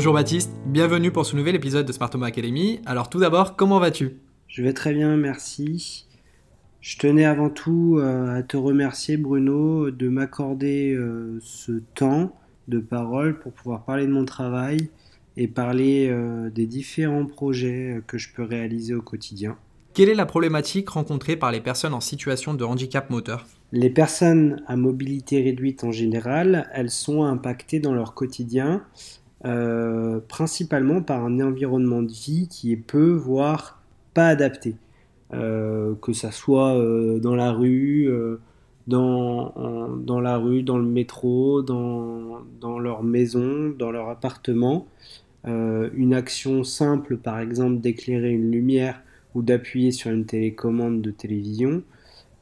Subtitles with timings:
[0.00, 2.80] Bonjour Baptiste, bienvenue pour ce nouvel épisode de Smart Home Academy.
[2.86, 4.16] Alors tout d'abord, comment vas-tu?
[4.48, 6.06] Je vais très bien, merci.
[6.80, 12.34] Je tenais avant tout euh, à te remercier Bruno de m'accorder euh, ce temps
[12.66, 14.88] de parole pour pouvoir parler de mon travail
[15.36, 19.58] et parler euh, des différents projets que je peux réaliser au quotidien.
[19.92, 23.46] Quelle est la problématique rencontrée par les personnes en situation de handicap moteur?
[23.72, 28.82] Les personnes à mobilité réduite en général, elles sont impactées dans leur quotidien
[29.42, 33.82] principalement par un environnement de vie qui est peu, voire
[34.14, 34.76] pas adapté.
[35.32, 38.40] Euh, que ça soit euh, dans la rue, euh,
[38.88, 39.52] dans,
[40.20, 44.86] la rue, dans le métro, dans leur maison, dans leur appartement.
[45.44, 49.02] une action simple, par exemple, d'éclairer une lumière
[49.34, 51.84] ou d'appuyer sur une télécommande de télévision,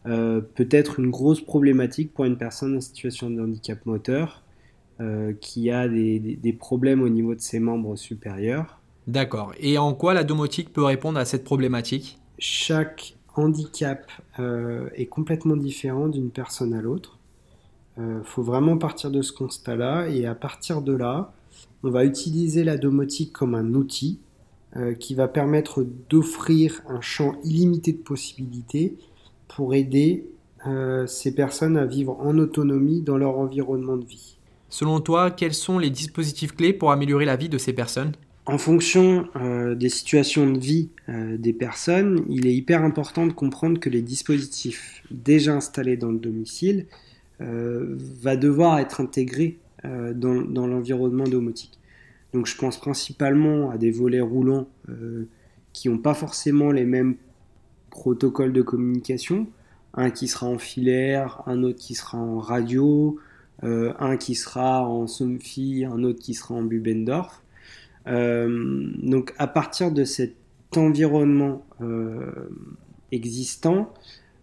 [0.04, 4.42] peut être une grosse problématique pour une personne en situation de handicap moteur
[5.40, 8.80] qui a des, des, problèmes au niveau de ses membres supérieurs.
[9.06, 9.52] D'accord.
[9.58, 12.18] Et en quoi la domotique peut répondre à cette problématique?
[12.38, 17.18] Chaque handicap euh, est complètement différent d'une personne à l'autre.
[17.96, 21.32] Il euh, faut vraiment partir de ce constat-là et à partir de là,
[21.82, 24.20] on va utiliser la domotique comme un outil
[24.76, 28.96] euh, qui va permettre d'offrir un champ illimité de possibilités
[29.48, 30.26] pour aider
[31.06, 34.37] ces personnes à vivre en autonomie dans leur environnement de vie.
[34.70, 38.12] Selon toi, quels sont les dispositifs clés pour améliorer la vie de ces personnes?
[38.48, 43.32] En fonction euh, des situations de vie euh, des personnes, il est hyper important de
[43.32, 46.86] comprendre que les dispositifs déjà installés dans le domicile
[47.42, 51.78] euh, va devoir être intégrés dans, l'environnement domotique.
[52.32, 54.66] Donc je pense principalement à des volets roulants
[55.72, 57.14] qui n'ont pas forcément les mêmes
[57.90, 59.46] protocoles de communication.
[59.94, 63.20] Un qui sera en filaire, un autre qui sera en radio,
[63.62, 67.42] un qui sera en Somfy, un autre qui sera en Bubendorf.
[68.08, 70.34] Euh, donc à partir de cet
[70.76, 72.30] environnement euh,
[73.12, 73.92] existant,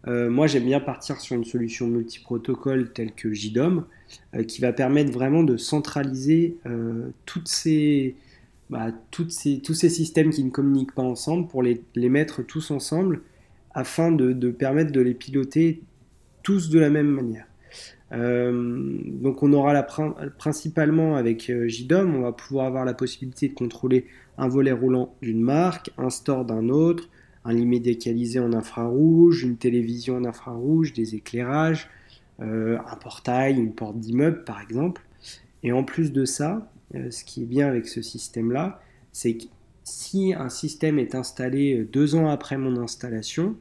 [0.08, 3.86] euh, moi j'aime bien partir sur une solution multiprotocole telle que JDOM,
[4.48, 6.58] qui va permettre vraiment de centraliser
[8.70, 12.70] bah, toutes ces, tous ces systèmes qui ne communiquent pas ensemble pour les, mettre tous
[12.72, 13.22] ensemble
[13.74, 15.82] afin de, permettre de les piloter
[16.44, 17.48] tous de la même manière.
[18.12, 19.84] Euh, donc on aura la,
[20.38, 24.06] principalement avec euh, JDOM, on va pouvoir avoir la possibilité de contrôler
[24.38, 27.10] un volet roulant d'une marque, un store d'un autre,
[27.46, 31.90] un limit décalisé en infrarouge, une télévision en infrarouge, des éclairages,
[32.42, 35.02] euh, un portail, une porte d'immeuble par exemple.
[35.64, 38.80] Et en plus de ça, ce qui est bien avec ce système-là,
[39.12, 39.46] c'est que
[39.84, 43.56] si un système est installé deux ans après mon installation,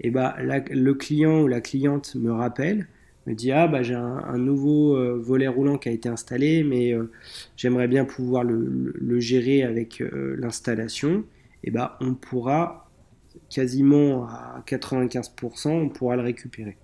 [0.00, 2.86] eh ben, le client ou la cliente me rappelle,
[3.26, 6.92] me dit ah bah j'ai un, nouveau euh, volet roulant qui a été installé mais
[6.92, 7.10] euh,
[7.56, 11.24] j'aimerais bien pouvoir le, gérer avec euh, l'installation.
[11.64, 12.88] Et bah on pourra
[13.50, 16.76] quasiment à 95% on pourra le récupérer.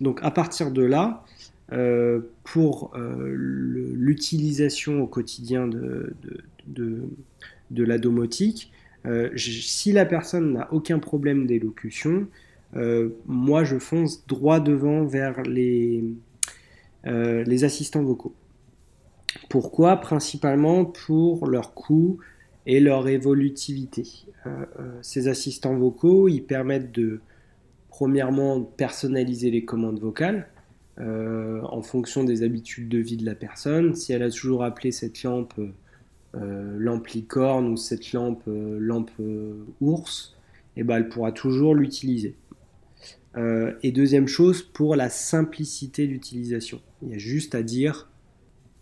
[0.00, 1.24] Donc à partir de là
[2.44, 6.14] pour l'utilisation au quotidien de,
[7.70, 8.72] la domotique
[9.36, 12.26] si la personne n'a aucun problème d'élocution
[13.26, 16.04] moi je fonce droit devant vers les,
[17.06, 18.34] euh, les assistants vocaux.
[19.48, 19.96] Pourquoi?
[19.96, 22.18] Principalement pour leur coût
[22.66, 24.04] et leur évolutivité.
[24.46, 24.64] Euh,
[25.02, 27.20] ces assistants vocaux, ils permettent de,
[27.88, 30.48] premièrement, personnaliser les commandes vocales
[30.98, 33.94] en fonction des habitudes de vie de la personne.
[33.94, 35.52] Si elle a toujours appelé cette lampe
[36.32, 39.10] lampe licorne ou cette lampe lampe
[39.82, 40.34] ours,
[40.76, 42.34] eh ben, elle pourra toujours l'utiliser.
[43.36, 46.80] Euh, et deuxième chose, pour la simplicité d'utilisation.
[47.02, 48.08] Il y a juste à dire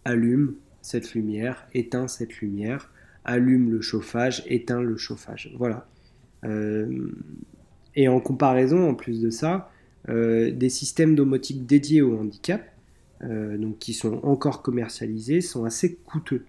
[0.05, 2.93] allume cette lumière, éteins cette lumière,
[3.25, 5.53] allume le chauffage, éteins le chauffage.
[5.59, 5.89] Voilà.
[6.45, 7.11] Euh,
[7.97, 9.73] et en comparaison, en plus de ça,
[10.09, 12.71] euh, des systèmes domotiques dédiés au handicap,
[13.23, 16.45] donc qui sont encore commercialisés, sont assez coûteux.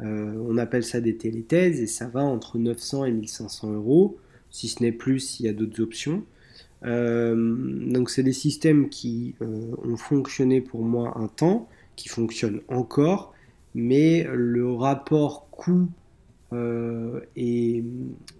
[0.00, 4.18] on appelle ça des téléthèses et ça va entre 900 et 1500 euros.
[4.50, 6.24] Si ce n'est plus, il y a d'autres options.
[6.84, 7.34] Euh,
[7.90, 13.34] donc c'est des systèmes qui euh, ont fonctionné pour moi un temps, qui fonctionnent encore,
[13.74, 15.88] mais le rapport coût
[16.52, 17.84] euh, et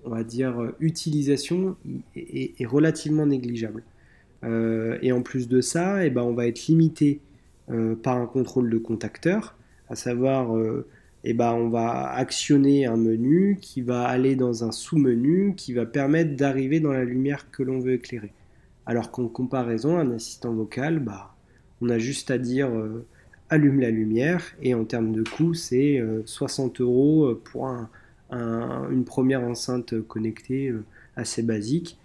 [0.05, 1.76] on va dire utilisation
[2.14, 3.82] est, relativement négligeable.
[4.44, 7.20] et en plus de ça, eh ben, on va être limité
[8.02, 9.56] par un contrôle de contacteur,
[9.88, 10.56] à savoir
[11.25, 15.87] eh ben, on va actionner un menu qui va aller dans un sous-menu qui va
[15.87, 18.32] permettre d'arriver dans la lumière que l'on veut éclairer.
[18.87, 21.35] Alors qu'en comparaison, un assistant vocal, bah,
[21.81, 23.05] on a juste à dire euh,
[23.50, 27.69] allume la lumière et en termes de coût, c'est 60 euros pour
[28.31, 30.73] une première enceinte connectée
[31.17, 31.99] assez basique.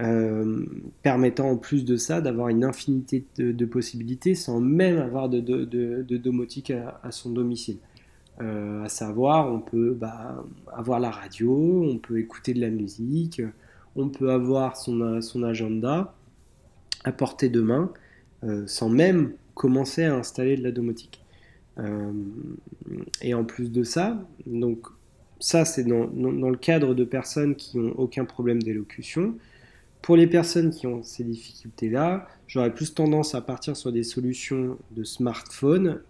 [0.00, 0.64] Euh,
[1.02, 5.38] permettant en plus de ça d'avoir une infinité de, possibilités sans même avoir de,
[6.16, 7.76] domotique à, son domicile.
[8.40, 13.40] Euh, à savoir, on peut bah, avoir la radio, on peut écouter de la musique,
[13.96, 16.14] on peut avoir son, son agenda
[17.04, 17.92] à portée de main
[18.42, 21.20] euh, sans même commencer à installer de la domotique.
[23.22, 24.86] et en plus de ça, donc
[25.40, 29.36] ça c'est dans, dans, le cadre de personnes qui n'ont aucun problème d'élocution.
[30.02, 34.76] Pour les personnes qui ont ces difficultés-là, j'aurais plus tendance à partir sur des solutions
[34.90, 36.00] de smartphone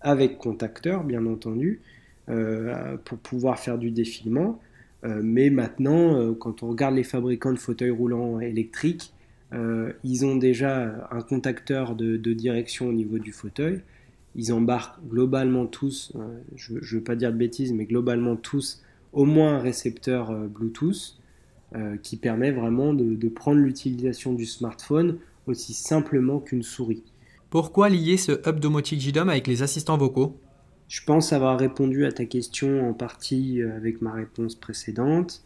[0.00, 1.80] avec contacteur, bien entendu,
[2.28, 4.60] euh, pour pouvoir faire du défilement.
[5.04, 9.12] Euh, mais maintenant, euh, quand on regarde les fabricants de fauteuils roulants électriques,
[10.04, 13.80] ils ont déjà un contacteur de, direction au niveau du fauteuil.
[14.36, 16.12] Ils embarquent globalement tous,
[16.54, 18.84] je ne veux pas dire de bêtises, mais globalement tous,
[19.14, 21.18] au moins un récepteur Bluetooth.
[22.02, 25.16] Qui permet vraiment de, prendre l'utilisation du smartphone
[25.46, 27.02] aussi simplement qu'une souris.
[27.50, 30.36] Pourquoi lier ce hub domotique JDOM avec les assistants vocaux?
[30.86, 35.42] Je pense avoir répondu à ta question en partie euh, avec ma réponse précédente.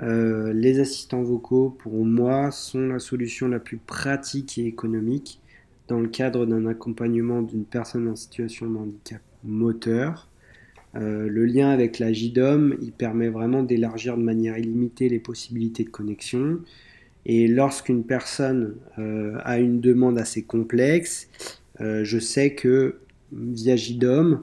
[0.00, 5.40] Euh, les assistants vocaux, pour moi, sont la solution la plus pratique et économique
[5.88, 10.28] dans le cadre d'un accompagnement d'une personne en situation de handicap moteur.
[10.94, 15.84] Euh, le lien avec la JDOM, il permet vraiment d'élargir de manière illimitée les possibilités
[15.84, 16.60] de connexion.
[17.24, 21.28] Et lorsqu'une personne euh, a une demande assez complexe,
[21.80, 22.98] euh, je sais que
[23.32, 24.42] via JDOM,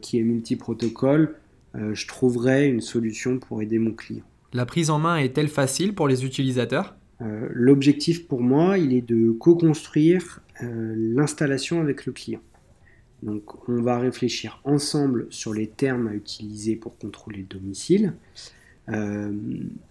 [0.00, 1.36] qui est multi-protocole,
[1.74, 4.24] je trouverai une solution pour aider mon client.
[4.52, 6.96] La prise en main est-elle facile pour les utilisateurs?
[7.20, 12.40] L'objectif pour moi, il est de co-construire l'installation avec le client.
[13.22, 18.14] Donc on va réfléchir ensemble sur les termes à utiliser pour contrôler le domicile.
[18.92, 19.32] Euh,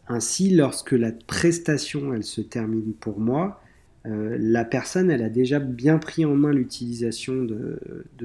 [0.08, 3.62] ainsi, lorsque la prestation elle se termine pour moi,
[4.06, 7.80] euh, la personne elle a déjà bien pris en main l'utilisation de,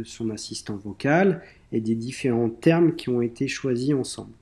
[0.04, 1.42] son assistant vocal
[1.72, 4.32] et des différents termes qui ont été choisis ensemble.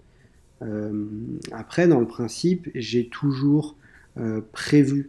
[0.63, 1.07] Euh,
[1.53, 3.77] après, dans le principe, j'ai toujours
[4.53, 5.09] prévu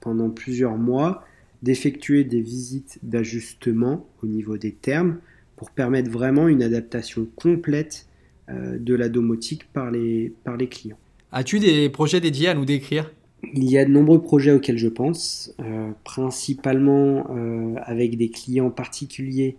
[0.00, 1.24] pendant plusieurs mois
[1.62, 5.16] d'effectuer des visites d'ajustement au niveau des termes
[5.56, 8.06] pour permettre vraiment une adaptation complète
[8.48, 10.98] de la domotique par les, par les clients.
[11.30, 13.12] As-tu des projets dédiés à nous décrire?
[13.54, 18.70] Il y a de nombreux projets auxquels je pense, euh, principalement euh, avec des clients
[18.70, 19.56] particuliers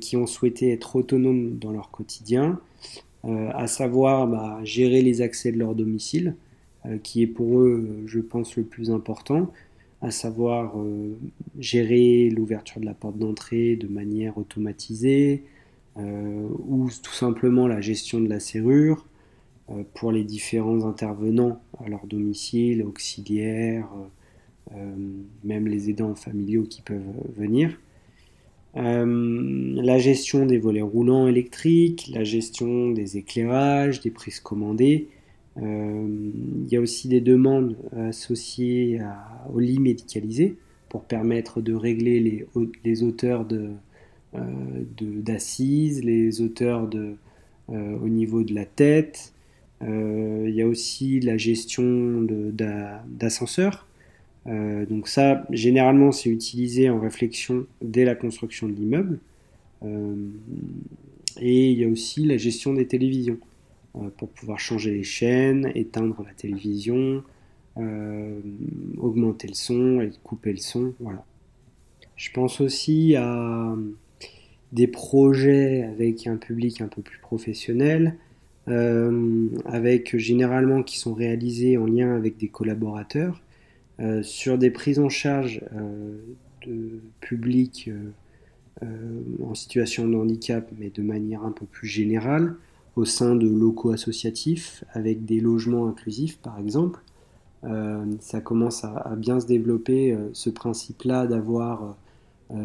[0.00, 2.60] qui ont souhaité être autonomes dans leur quotidien,
[3.24, 6.34] à savoir bah, gérer les accès de leur domicile,
[7.02, 9.50] qui est pour eux, je pense, le plus important,
[10.02, 11.16] à savoir euh,
[11.58, 15.48] gérer l'ouverture de la porte d'entrée de manière automatisée, euh,
[15.96, 19.06] ou tout simplement la gestion de la serrure
[19.70, 23.88] euh, pour les différents intervenants à leur domicile, auxiliaires,
[25.44, 27.02] même les aidants familiaux qui peuvent
[27.36, 27.78] venir.
[28.74, 35.08] la gestion des volets roulants électriques, la gestion des éclairages, des prises commandées,
[35.58, 36.30] euh,
[36.64, 39.00] il y a aussi des demandes associées
[39.52, 40.56] au lit médicalisé
[40.88, 42.46] pour permettre de régler les,
[42.84, 43.72] les euh,
[44.34, 47.14] d'assises, de, les hauteurs de,
[47.70, 49.32] euh, au niveau de la tête.
[49.82, 52.26] il y a aussi la gestion
[53.06, 53.86] d'ascenseurs.
[54.46, 59.18] donc ça, généralement, c'est utilisé en réflexion dès la construction de l'immeuble.
[61.40, 63.38] et il y a aussi la gestion des télévisions.
[63.94, 67.22] Euh, pour pouvoir changer les chaînes, éteindre la télévision,
[67.76, 68.40] euh,
[68.96, 70.94] augmenter le son et couper le son.
[70.98, 71.26] Voilà.
[72.16, 73.74] Je pense aussi à
[74.72, 78.16] des projets avec un public un peu plus professionnel,
[78.68, 83.42] euh, avec généralement qui sont réalisés en lien avec des collaborateurs,
[84.22, 85.60] sur des prises en charge
[86.66, 87.88] de publics
[88.80, 92.56] en situation de handicap, mais de manière un peu plus générale,
[92.96, 97.00] au sein de locaux associatifs avec des logements inclusifs par exemple.
[97.64, 101.92] Euh, ça commence à, bien se développer euh, ce principe-là d'avoir euh,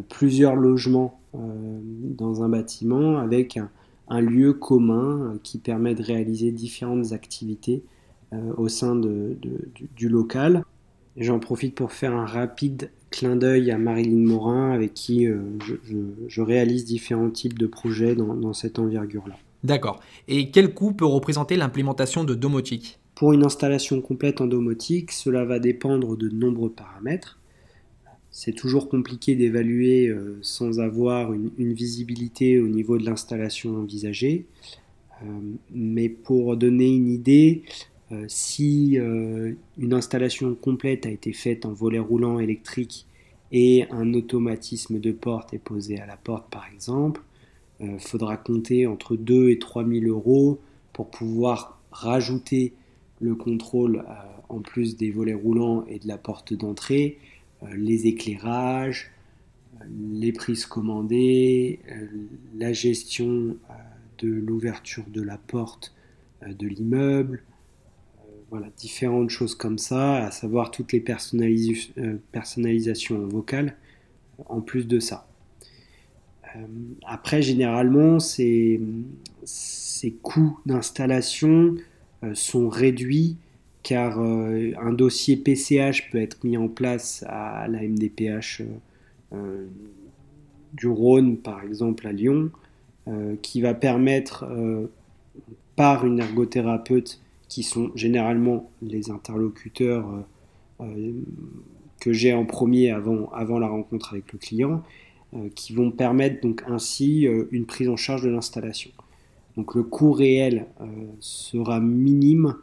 [0.10, 3.58] plusieurs logements dans un bâtiment avec
[4.10, 7.84] un, lieu commun qui permet de réaliser différentes activités
[8.58, 9.38] au sein de,
[9.96, 10.64] du, local.
[11.16, 16.86] J'en profite pour faire un rapide clin d'œil à Marilyn Morin avec qui je, réalise
[16.86, 19.36] différents types de projets dans, dans cette envergure-là.
[19.64, 20.00] D'accord.
[20.28, 23.00] Et quel coût peut représenter l'implémentation de domotique?
[23.16, 27.40] Pour une installation complète en domotique, cela va dépendre de nombreux paramètres.
[28.40, 34.46] C'est toujours compliqué d'évaluer sans avoir une, visibilité au niveau de l'installation envisagée.
[35.72, 37.64] mais pour donner une idée,
[38.28, 43.08] si une installation complète a été faite en volet roulant électrique
[43.52, 47.22] et un automatisme de porte est posé à la porte par exemple,
[47.80, 50.60] il euh, faudra compter entre 2 et 3 000 euros
[50.94, 52.74] pour pouvoir rajouter
[53.20, 54.14] le contrôle euh,
[54.50, 57.37] en plus des volets roulants et de la porte d'entrée, euh,
[57.76, 59.12] les éclairages,
[59.90, 61.80] les prises commandées,
[62.56, 63.58] la gestion
[64.20, 65.94] de l'ouverture de la porte
[66.48, 67.44] de l'immeuble,
[68.50, 73.76] voilà, différentes choses comme ça, à savoir toutes les personnalisations vocales
[74.48, 75.28] en plus de ça.
[76.56, 76.66] Euh,
[77.06, 78.80] après, généralement, ces,
[80.22, 81.76] coûts d'installation
[82.24, 83.36] euh, sont réduits
[83.88, 88.62] car euh, un dossier PCH peut être mis en place à la MDPH
[90.74, 92.50] du Rhône, par exemple à Lyon,
[93.42, 94.46] qui va permettre
[95.76, 100.06] par une ergothérapeute qui sont généralement les interlocuteurs
[102.00, 104.84] que j'ai en premier avant, la rencontre avec le client,
[105.34, 108.92] euh, qui vont permettre donc ainsi euh, une prise en charge de l'installation.
[109.58, 110.86] Donc le coût réel euh,
[111.20, 112.56] sera minime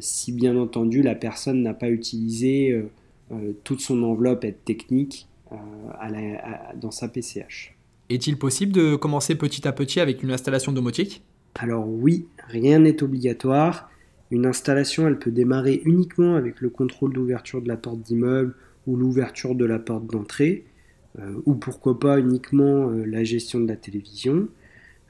[0.00, 2.84] si bien entendu la personne n'a pas utilisé
[3.64, 5.28] toute son enveloppe aide technique
[6.80, 7.76] dans sa PCH.
[8.08, 11.22] Est-il possible de commencer petit à petit avec une installation domotique?
[11.54, 13.90] Alors oui, rien n'est obligatoire.
[14.30, 18.54] Une installation, elle peut démarrer uniquement avec le contrôle d'ouverture de la porte d'immeuble
[18.86, 20.64] ou l'ouverture de la porte d'entrée.
[21.18, 24.48] Euh, ou pourquoi pas uniquement euh, la gestion de la télévision.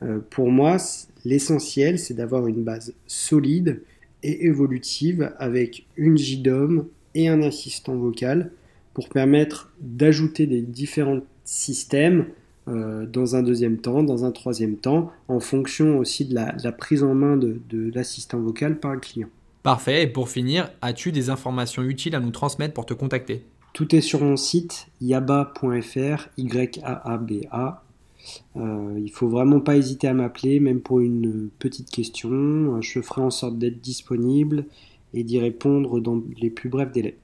[0.02, 0.78] Euh, pour moi,
[1.26, 3.82] l'essentiel, c'est d'avoir une base solide
[4.22, 8.52] et évolutive avec une JDOM et un assistant vocal
[8.94, 12.26] pour permettre d'ajouter des différents systèmes
[12.66, 17.14] dans un deuxième temps, dans un troisième temps, en fonction aussi de la, prise en
[17.14, 19.28] main de, de l'assistant vocal par le client.
[19.62, 23.42] Parfait, et pour finir, as-tu des informations utiles à nous transmettre pour te contacter?
[23.72, 27.82] Tout est sur mon site yaba.fr, Y-A-A-B-A.
[28.56, 32.80] Euh, il faut vraiment pas hésiter à m'appeler, même pour une petite question.
[32.80, 34.66] Je ferai en sorte d'être disponible
[35.14, 37.16] et d'y répondre dans les plus brefs délais.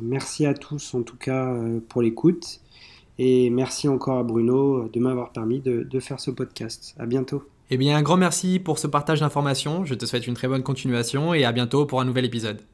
[0.00, 2.60] Merci à tous en tout cas euh, pour l'écoute
[3.18, 6.94] et merci encore à Bruno de m'avoir permis de, de faire ce podcast.
[6.98, 7.42] À bientôt.
[7.70, 9.84] Eh bien, un grand merci pour ce partage d'informations.
[9.84, 12.64] Je te souhaite une très bonne continuation et à bientôt pour un nouvel épisode.